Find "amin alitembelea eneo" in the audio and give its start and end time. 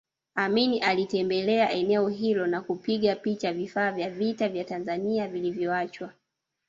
0.35-2.07